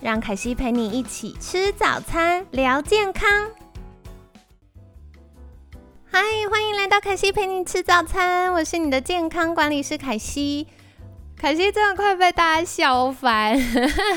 [0.00, 3.28] 让凯西陪你一起吃早餐，聊健康。
[6.08, 10.68] 嗨，欢迎来到凯西陪你吃早餐，我是你的健康管理师凯西。
[11.36, 13.58] 凯西真的快被大家笑翻。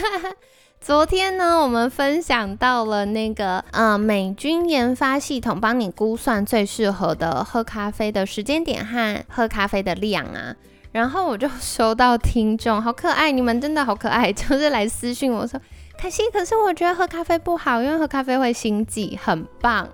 [0.79, 10.55] 昨天呢，我们分享到了那个呃美军研发系统，帮你估算最适合的喝咖啡的时间点和喝咖啡的量啊。
[10.91, 15.59] 然后我就收到听众，好可爱，你们真的好可爱， 就是来私信我说，
[16.01, 19.87] 凯西，可是我觉得喝咖啡不好，因为喝咖啡会心悸，很棒。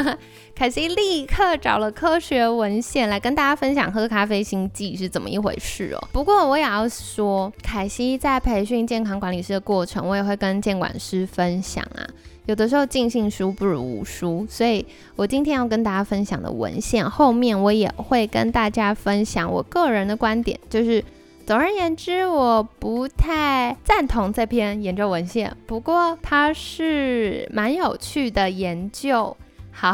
[0.56, 6.08] 凯西立刻找了科学文献来跟大家分享喝咖啡心悸是怎么一回事哦。
[6.12, 12.08] 不过我也要说，凯西在培训健康管理师的过程，我也会跟监管师分享啊。
[12.46, 20.58] 有的时候尽信书不如无书，所以我今天要跟大家分享的文献后面，我也会跟大家分享我个人的观点。
[20.70, 21.04] 就是
[21.50, 29.36] 总而言之，我不太赞同这篇研究文献，不过它是蛮有趣的研究。
[29.72, 29.92] 好，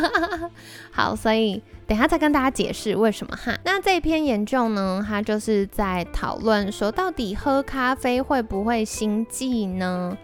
[0.90, 3.54] 好，所以等下再跟大家解释为什么哈。
[3.66, 10.16] 那这篇研究呢，它就是在讨论说，到底喝咖啡会不会心悸呢？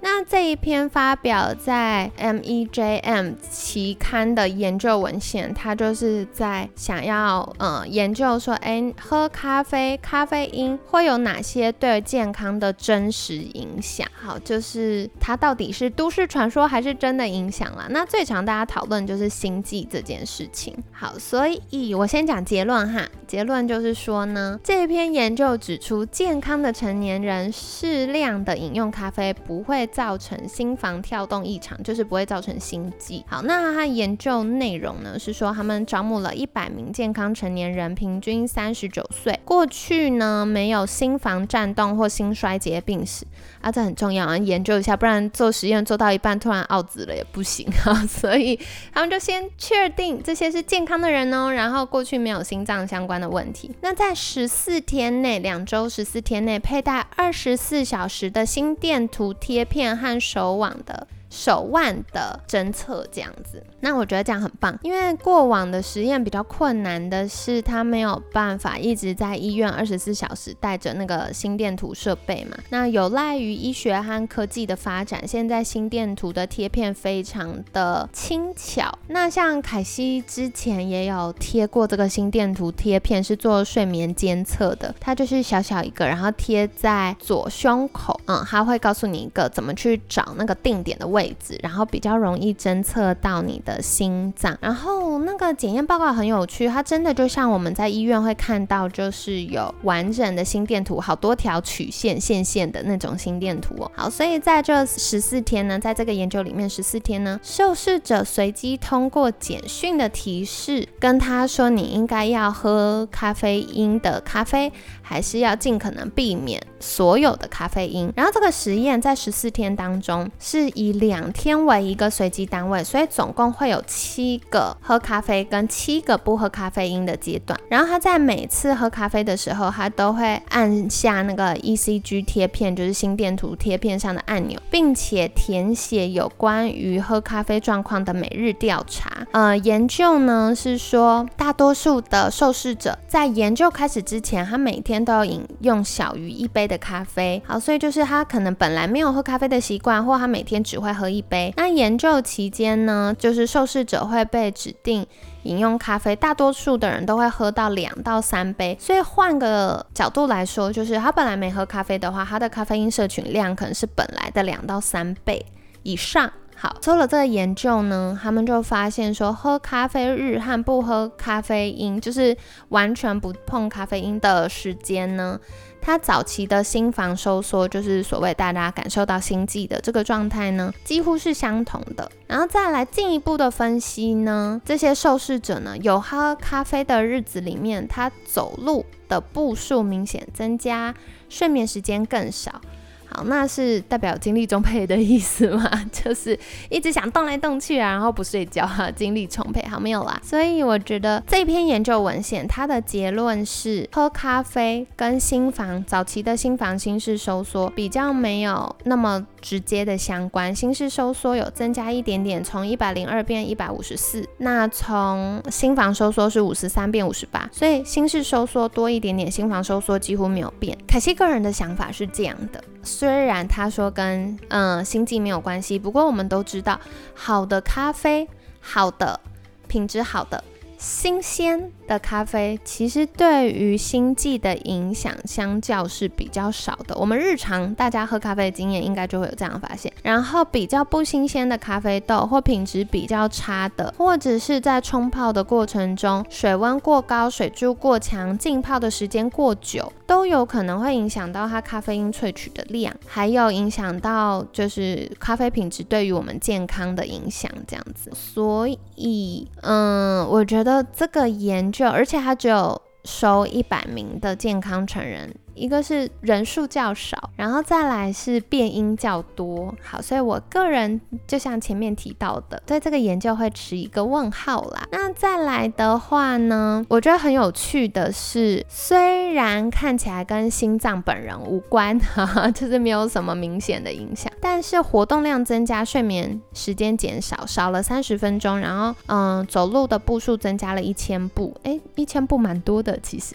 [0.00, 14.06] 那这一篇发表在 MEJM 期刊的研究文献，它就是在想要呃研究说，哎，喝咖啡咖啡因会有哪些对健康的真实影响？
[14.14, 17.88] 好，就是它到底是都市传说还是真的影响啦？
[17.90, 20.72] 那最常大家讨论就是心悸这件事情。
[20.92, 29.87] 好，所以我先讲结论哈，结论就是说呢，这一篇研究指出，健康的成年人适量的饮用咖啡不会。
[29.88, 33.24] 造成心房跳动异常，就是不会造成心悸。
[33.26, 43.26] 好，那他研究内容呢是说，他们招募了一百名健康成年人，平均三十九岁，过去呢没有心房颤动或心衰竭病史
[43.60, 48.06] 啊，这很重要啊，研究一下，不然做实验做到一半突然奥子了也不行啊。
[48.06, 48.58] 所以
[48.92, 53.74] 他们就先确定这些是健康的人哦，然后过去没有心脏相关的问题。
[53.80, 59.77] 那在十四天内，两周十四天内佩戴二十四小时的心电图贴片。
[59.78, 61.06] 片和手网的。
[61.30, 72.56] 手腕的侦测这样子，那我觉得这样很棒，因为过往的实验比较困难的是，他没有办法一直在医院二十四小时带着那个心电图设备嘛。
[72.70, 78.98] 那有赖于医学和科技的发展，现在心电图的贴片非常的轻巧。
[79.08, 91.17] 那像凯西之前也有贴过这个心电图贴片，是做睡眠监测的，它就是小小一个，然后贴在左胸口，嗯，它会告诉你一个怎么去找那个定点的位。
[91.18, 94.56] 位置，然后比较容易侦测到你的心脏。
[94.60, 103.90] 然后那个检验报告很有趣，它真的就像我们在医院会看到，就是有完整的心电图，好多条曲线、线线的那种心电图哦。
[103.94, 118.12] 好，所以在这十四天呢，在这个研究里面，十四天呢，受试者随机通过简讯的提示，跟他说你应该要喝咖啡因的咖啡，还是要尽可能避免所有的咖啡因。
[118.16, 127.58] 然后这个实验在十四天当中是以两天为一个随机单位，所以总共会有七个喝咖啡跟七个不喝咖啡因的阶段。
[127.70, 139.10] 然后他在每次喝咖啡的时候，他都会按下那个 ECG 贴片，就是心电图贴片上的按钮，并且填写有关于喝咖啡状况的每日调查。
[139.32, 147.42] 呃，研究呢是说，大多数的受试者在研究开始之前，他每天都要饮用小于一杯的咖啡。
[147.46, 150.92] 好，所以就是他可能本来没有喝咖啡的习惯，或他每天只会。
[150.98, 151.54] 喝一杯。
[151.56, 154.97] 那研究期间呢，就是受试者会被指定
[155.42, 158.76] 饮用咖啡，大多数的人都会喝到两到三杯。
[158.80, 165.44] 所以换个角度来说，就是他本来没喝咖啡的话，他的咖啡因摄取量可能是本来的两到三倍
[165.82, 166.30] 以上。
[166.60, 172.36] 好，做了这个研究呢，他们就发现说，喝咖啡日和不喝咖啡因，就是
[172.70, 175.38] 完全不碰咖啡因的时间呢。
[175.80, 182.10] 它早期的心房收缩，就是所谓大家感受到心悸的这个状态呢，几乎是相同的。
[182.26, 190.94] 然后再来进一步的分析呢，这些受试者呢，有喝咖啡的日子里面，他走路的步数明显增加，
[191.28, 192.60] 睡眠时间更少。
[193.10, 195.70] 好，那是代表精力充沛的意思吗？
[195.90, 196.38] 就是
[196.68, 199.64] 一直想动来动去啊，然后不睡觉哈，精力充沛。
[199.68, 200.20] 好，没有啦。
[200.22, 214.28] 所以我觉得这篇研究文献它的结论是，喝咖啡跟心房早期的心房心室收缩比较没有那么直接的相关，心室收缩有增加一点点，从一百零二变一百五十四。
[214.38, 220.76] 那从心房收缩是五十三变五十八，所以心室收缩多一点点，心房收缩几乎没有变。
[220.86, 222.62] 凯西个人的想法是这样的。
[222.82, 226.78] 虽然他说跟嗯心悸没有关系，不过我们都知道，
[227.14, 228.28] 好的咖啡，
[228.60, 229.18] 好的
[229.66, 230.42] 品质好的。
[230.78, 236.96] 新鲜的咖啡其实对于心悸的影响相较是比较少的。
[236.96, 239.92] 我们日常大家喝咖啡的经验应该就会有这样发现。
[240.04, 258.12] 然后比较不新鲜的咖啡豆或品质比较差的，或者是在冲泡的过程中水温过高、水柱过强、浸泡的时间过久，都有可能会影响到它咖啡因萃取的量，还有影响到就是咖啡品质对于我们健康的影响这样子。
[258.14, 260.67] 所以，嗯，我觉得。
[260.68, 265.34] 的这个研究，而且它只有收一百名的健康成人。
[265.58, 269.74] 一个是人数较少，然后再来是变音较多。
[269.82, 274.86] 好，所以我个人就像前面提到的，对这个研究会持一个问号啦。
[274.92, 293.34] 那再来的话呢，我觉得很有趣的是，虽然看起来跟心脏本人无关，哈哈，就是没有什么明显的影响，但是活动量增加，睡眠时间减少，少了三十分钟，然后嗯，走路的步数增加了一千步，诶，一千步蛮多的其实。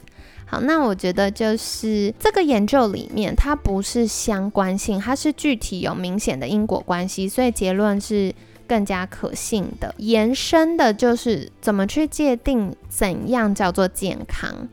[0.61, 8.33] 那我觉得就是这个研究里面，它不是相关性，它是具体有明显的因果关系，所以结论是
[8.67, 9.93] 更加可信的。
[9.97, 14.67] 延伸的就是怎么去界定怎样叫做健康，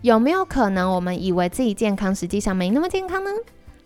[0.00, 3.30] 有没有可能我们以为自己健康，实际上没那么健康呢？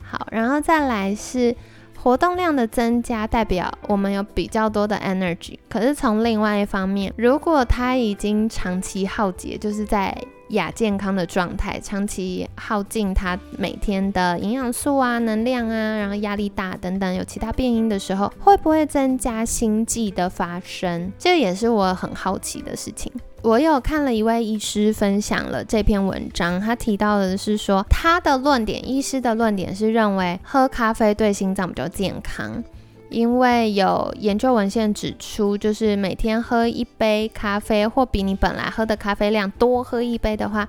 [0.03, 1.55] 好，然后再来是
[1.97, 10.17] 活动量的增加，代表我们有比较多的 energy，可是从另外一方面，如果它已经长期耗竭，就是在
[10.51, 21.13] 亚健康的状态，长期耗尽他每天的营养素啊、能量啊，然后压力大等等，有其他变因的时候，会不会增加心悸的发生？
[21.19, 23.13] 这也是我很好奇的事情。
[23.43, 32.65] 我有看了一位医师分享了这篇文章，他提到的是说，他的论点，医师的论点是认为喝咖啡对心脏比较健康。
[33.11, 40.69] 因为有研究文献指出，就是每天喝一杯咖啡，或比你本来喝的咖啡量多喝一杯的话，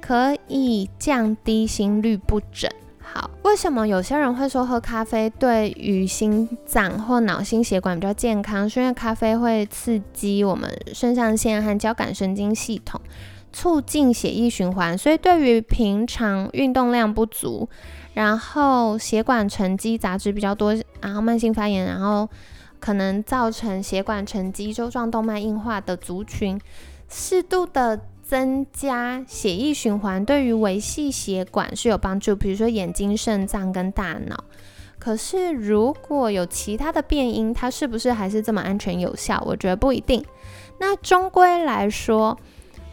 [0.00, 2.70] 可以降低心率不整。
[3.00, 8.68] 好，为什么有些人会说喝咖啡对于心脏或脑心血管比较健康？
[8.68, 13.00] 是因为咖啡会刺激我们肾上腺和交感神经系统，
[13.54, 17.66] 促进血液循环，所以对于平常运动量不足。
[18.14, 22.28] 然后血管沉积杂质比较多，然后慢性发炎，然后
[22.78, 26.60] 可能造成血管沉积、周状动脉硬化的族群，
[27.08, 32.36] 适度的增加血液循环，对于维系血管是有帮助。
[32.36, 34.44] 比如说眼睛、肾脏跟大脑。
[34.98, 39.42] 可是如果有其他的变因，它是不是还是这么安全有效？
[39.44, 40.24] 我觉得不一定。
[40.78, 42.38] 那终归来说。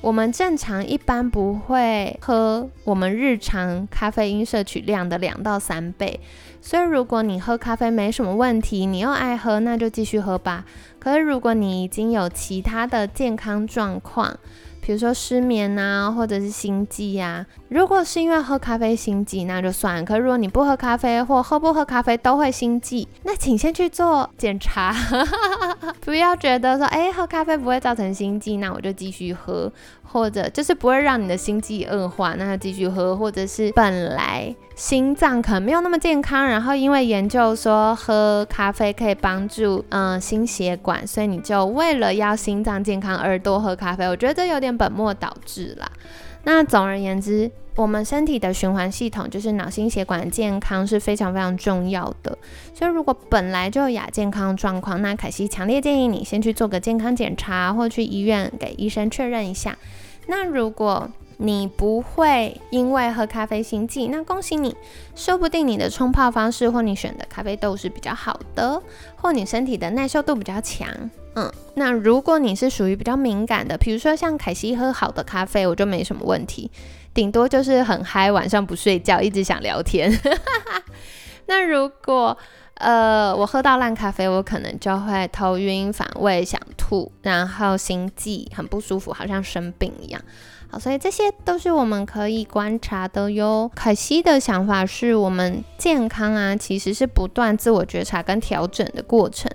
[0.01, 6.19] 我们正常一般不会喝我们日常咖啡因摄取量的两到三倍，
[6.59, 10.65] 所以如果你喝咖啡没什么问题，你又爱喝，那就继续喝吧。
[11.00, 14.36] 可是如果你已经有其他的健康状况，
[14.82, 17.46] 比如说失眠啊，或者是心悸呀。
[17.70, 20.04] 如果是因为喝咖啡心悸，那就算。
[20.04, 24.94] 可如果你不喝咖啡，或喝不喝咖啡都会心悸，那请先去做检查。
[26.02, 29.72] 不要觉得说，哎，喝咖啡不会造成心悸，那我就继续喝。
[30.04, 33.16] 或者就是不会让你的心悸恶化，那就继续喝。
[33.16, 44.08] 或者是本来心脏可能没有那么健康，然后因为研究说喝咖啡可以帮助嗯心血管，所以你就为了要心脏健康而多喝咖啡。
[44.08, 45.88] 我觉得这有点本末倒置啦。
[46.46, 52.36] 那总而言之，我们身体的循环系统就是脑心血管健康是非常非常重要的。
[52.74, 59.78] 所以如果本来就有亚健康状况，那凯西强烈建议你先去做个健康检查，或去医院给医生确认一下。
[60.26, 61.08] 那如果
[61.43, 64.75] 你不会因为喝咖啡心悸，那恭喜你，
[65.15, 68.79] 说不定你的冲泡方式或你选的咖啡豆是比较好的，
[69.15, 70.88] 或你身体的耐受度比较强。
[71.33, 76.69] 嗯，那如果你是属于比较敏感的，比如说像凯西喝好的咖啡，我就没什么问题，
[77.12, 80.12] 顶多就是很嗨，晚上不睡觉，一直想聊天。
[81.48, 82.38] 那如果
[82.75, 90.21] 呃我喝到烂咖啡，我可能就会头晕、反胃、想吐，然后心悸，很不舒服，好像生病一样。
[90.72, 93.70] 好，所以这些都是我们可以观察的哟。
[93.75, 99.51] 凯西的想法是我们健康啊，其实是不断自我觉察跟调整的过程。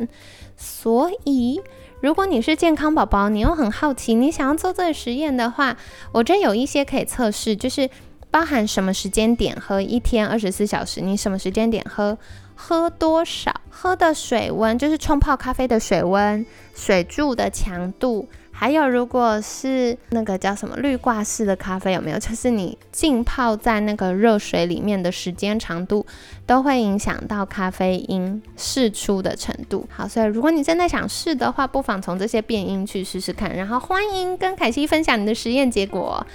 [0.58, 1.58] 所以，
[2.02, 5.78] 如果你是健康宝宝，你又很好奇，你想要做这个实验的话，
[6.12, 7.88] 我这有一些可以测试，就是
[8.30, 12.18] 包含什么时间点喝一天二十四小时，你什么时间点喝。
[12.56, 13.52] 喝多少？
[13.70, 16.44] 喝的水温就是冲泡咖啡的水温、
[16.74, 22.18] 水柱的强度，还有如果是那个叫什么滤挂式的咖啡，有没有？
[22.18, 26.06] 就是你浸泡在那个热水里面的时间长度，
[26.46, 29.86] 都会影响到咖啡因释出的程度。
[29.94, 33.54] 好，所以如果你真的想试的话，不妨从这些变音去试试看。
[33.54, 36.26] 然后欢迎跟凯西分享你的实验结果。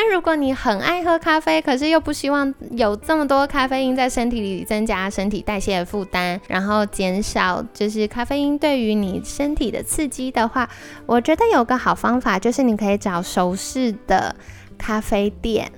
[0.00, 10.70] 那如果你很爱喝咖啡，可是又不希望有这么多咖啡因在身体里增加身体代谢的负担，然后减少就是咖啡因对于你身体的刺激的话，
[11.04, 14.36] 我觉得有个好方法就是你可以找熟识的
[14.78, 15.68] 咖啡店，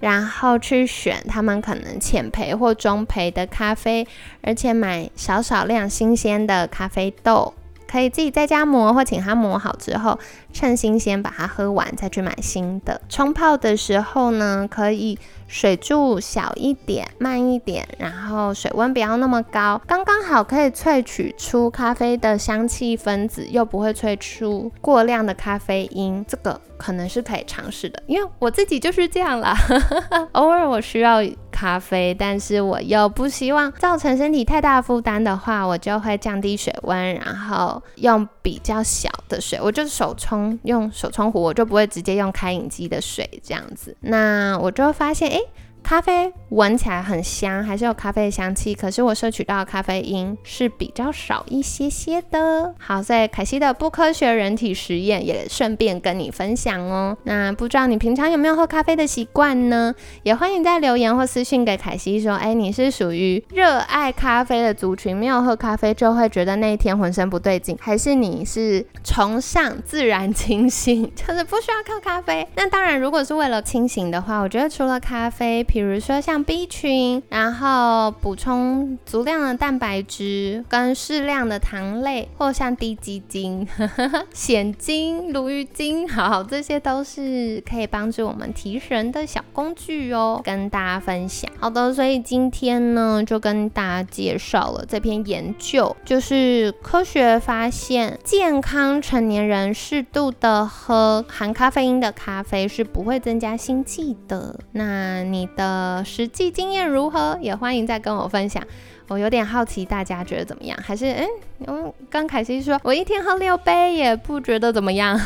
[0.00, 4.06] 然后去选他们可能浅焙或中焙的咖啡，
[4.42, 7.54] 而且买少少量新鲜的咖啡豆。
[7.92, 10.18] 可以自己在家磨，或请他磨好之后，
[10.50, 12.98] 趁新鲜把它喝完，再去买新的。
[13.10, 26.24] 冲泡的时候呢，可以水柱小一点，慢一点，然后水温不要那么高，刚刚好可以萃取出咖啡的香气分子，又不会萃出过量的咖啡因。
[26.26, 29.54] 这个可能是可以尝试的，因为我自己就是这样啦。
[30.32, 31.22] 偶尔我需要。
[31.52, 43.96] 咖啡，但是我又不希望造成身体太大负担的话，我就会降低水温，然后用比较小的水，我就手冲，用手冲壶，我就不会直接用开饮机的水这样子。
[44.00, 45.38] 那我就会发现，哎。
[45.82, 52.74] 咖啡闻起来很香，还是有咖啡的香气，可是我摄取到的咖啡因是比较少一些些的。
[52.78, 57.16] 好，所以凯西的不科学人体实验也顺便跟你分享哦。
[57.24, 59.94] 那不知道你平常有没有喝咖啡的习惯呢？
[60.22, 72.46] 也欢迎在留言或私信给凯西说，哎，你是属于热爱咖啡的族群，没有喝咖啡就会觉得那一天浑身不对劲，还是你是崇尚自然清醒， 就是不需要靠咖啡？
[72.54, 75.66] 那当然，如果是为了清醒的话，我觉得除了咖啡。
[75.72, 83.66] 比如说像 B 群，然后补充足量的蛋白质跟适量的糖类，或像低基精、
[84.34, 91.50] 鲜精、鲈鱼精， 好，这些都是可以帮助我们提神的小工具哦，跟大家分享。
[91.58, 104.60] 好的，所以今天呢，就跟大家介绍了这篇研究，就是科学发现，健康成年人适度的喝含咖啡因的咖啡是不会增加心悸的。
[104.72, 105.61] 那你的。
[105.62, 107.38] 呃，实际经验如何？
[107.40, 108.62] 也欢迎再跟我分享。
[109.08, 110.78] 我有点好奇，大家觉得怎么样？
[110.82, 111.28] 还是嗯，
[111.66, 115.18] 嗯，刚凯西说，我一天喝六杯也不觉得怎么样，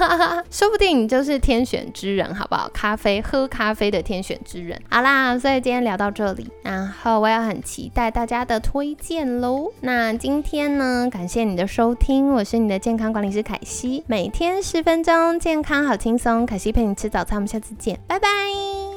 [0.50, 2.70] 说不定你就是天选之人，好不好？
[2.72, 4.80] 咖啡喝咖啡的天选之人。
[4.88, 9.70] 好啦，所以今天聊到这里，然后我也很期待大家的推荐喽。
[9.80, 18.93] 那今天呢，感谢你的收听，我是你的健康管理师凯西，每天十分钟，健康好轻松，凯西陪你吃早餐，我们下次见，拜拜。